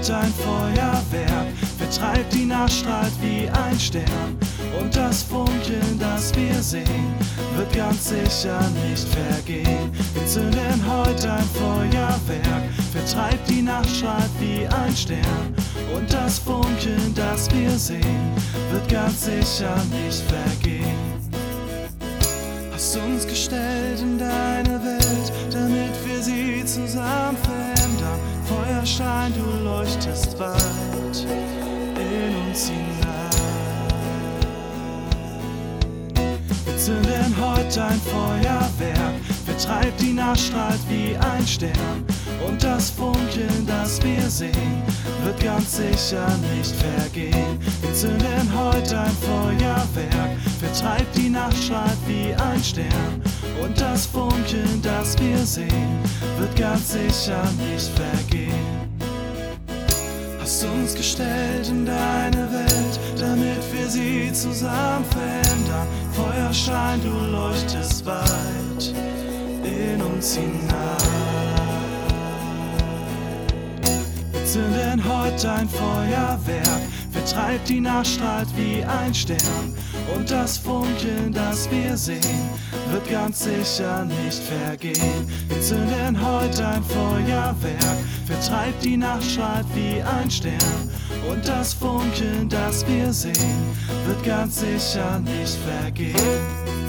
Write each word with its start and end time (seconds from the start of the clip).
heute 0.00 0.16
ein 0.16 0.32
Feuerwerk, 0.32 1.46
vertreibt 1.76 2.32
die 2.32 2.46
Nacht, 2.46 2.72
strahlt 2.72 3.12
wie 3.20 3.48
ein 3.50 3.78
Stern. 3.78 4.38
Und 4.80 4.96
das 4.96 5.22
Funkeln, 5.22 5.98
das 5.98 6.34
wir 6.34 6.54
sehen, 6.62 7.14
wird 7.54 7.70
ganz 7.74 8.08
sicher 8.08 8.60
nicht 8.88 9.06
vergehen. 9.08 9.90
Wir 10.14 10.26
zünden 10.26 10.82
heute 10.86 11.32
ein 11.32 11.44
Feuerwerk, 11.52 12.62
vertreibt 12.92 13.48
die 13.48 13.60
Nacht, 13.60 13.90
strahlt 13.90 14.30
wie 14.38 14.66
ein 14.66 14.96
Stern. 14.96 15.54
Und 15.94 16.10
das 16.10 16.38
Funkeln, 16.38 17.14
das 17.14 17.50
wir 17.50 17.70
sehen, 17.70 18.32
wird 18.70 18.88
ganz 18.88 19.26
sicher 19.26 19.76
nicht 20.04 20.22
vergehen. 20.22 21.20
Hast 22.72 22.96
uns 22.96 23.26
gestellt 23.26 24.00
in 24.00 24.18
deine 24.18 24.82
Welt, 24.82 25.32
damit 25.52 25.92
wir 26.06 26.22
sie 26.22 26.64
zusammen 26.64 27.36
verändern. 27.42 28.39
Feuerschein, 28.70 29.32
du 29.34 29.64
leuchtest 29.64 30.38
weit 30.38 31.26
in 31.96 32.36
uns 32.46 32.68
hinein. 32.68 33.90
Wir 36.64 36.76
zünden 36.76 37.34
heute 37.40 37.84
ein 37.84 38.00
Feuerwerk, 38.00 39.14
vertreibt 39.44 40.00
die 40.00 40.12
Nacht, 40.12 40.38
strahlt 40.38 40.78
wie 40.88 41.16
ein 41.16 41.44
Stern. 41.46 42.04
Und 42.46 42.62
das 42.62 42.90
Funkeln, 42.90 43.66
das 43.66 44.00
wir 44.04 44.30
sehen, 44.30 44.82
wird 45.24 45.40
ganz 45.42 45.76
sicher 45.76 46.28
nicht 46.56 46.74
vergehen. 46.76 47.58
Wir 47.82 47.92
zünden 47.92 48.48
heute 48.56 49.00
ein 49.00 49.16
Feuerwerk, 49.20 50.09
vertreibt 50.80 51.16
die 51.16 51.28
Nacht, 51.28 51.56
strahlt 51.56 51.98
wie 52.06 52.34
ein 52.34 52.62
Stern. 52.62 53.22
Und 53.62 53.78
das 53.80 54.06
Funkeln, 54.06 54.80
das 54.82 55.18
wir 55.18 55.38
sehen, 55.38 55.98
wird 56.38 56.56
ganz 56.56 56.92
sicher 56.92 57.42
nicht 57.70 57.90
vergehen. 57.90 58.88
Hast 60.40 60.64
uns 60.64 60.94
gestellt 60.94 61.68
in 61.68 61.84
deine 61.84 62.50
Welt, 62.52 63.00
damit 63.18 63.62
wir 63.72 63.88
sie 63.88 64.32
zusammen 64.32 65.04
verändern. 65.10 65.86
Feuerschein, 66.12 67.00
du 67.02 67.10
leuchtest 67.30 68.04
weit 68.06 68.94
in 69.64 70.00
uns 70.02 70.34
hinein. 70.34 70.70
Wir 74.32 74.44
zünden 74.46 75.02
heute 75.04 75.52
ein 75.52 75.68
Feuerwerk, 75.68 76.82
vertreibt 77.30 77.68
die 77.68 77.80
Nacht, 77.80 78.06
strahlt 78.06 78.48
wie 78.56 78.82
ein 78.82 79.14
Stern. 79.14 79.74
Und 80.16 80.30
das 80.30 80.58
Funkeln, 80.58 81.32
das 81.32 81.70
wir 81.70 81.96
sehen, 81.96 82.50
wird 82.90 83.08
ganz 83.08 83.44
sicher 83.44 84.04
nicht 84.04 84.42
vergehen. 84.42 85.28
Wir 85.48 85.60
zünden 85.60 86.18
heute 86.20 86.66
ein 86.66 86.82
Feuerwerk, 86.82 87.98
vertreibt 88.26 88.84
die 88.84 88.96
Nacht, 88.96 89.24
strahlt 89.24 89.66
wie 89.74 90.02
ein 90.02 90.30
Stern. 90.30 90.90
Und 91.30 91.46
das 91.46 91.72
Funkeln, 91.72 92.48
das 92.48 92.84
wir 92.88 93.12
sehen, 93.12 93.76
wird 94.06 94.24
ganz 94.24 94.60
sicher 94.60 95.20
nicht 95.20 95.56
vergehen. 95.64 96.79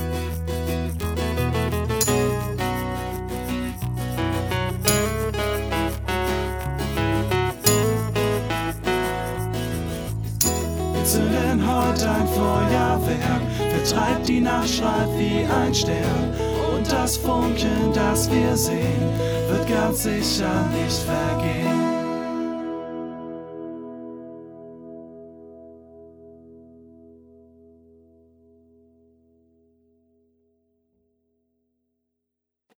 Zünden 11.32 11.66
heute 11.66 12.10
ein 12.10 12.28
Feuerwerk, 12.28 13.42
vertreibt 13.58 14.28
die 14.28 14.42
Nacht, 14.42 14.70
strahlt 14.70 15.18
wie 15.18 15.46
ein 15.46 15.74
Stern. 15.74 16.34
Und 16.76 16.92
das 16.92 17.18
Funkeln, 17.18 17.94
das 17.94 18.30
wir 18.30 18.56
sehen, 18.58 19.02
wird 19.50 19.68
ganz 19.70 20.03
sicher 20.03 20.68
nicht 20.74 20.97
vergehen. 21.03 22.00